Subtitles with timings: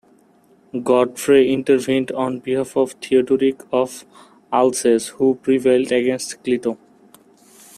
[0.83, 4.03] Godfrey intervened on behalf of Theodoric of
[4.51, 6.79] Alsace, who prevailed against Clito.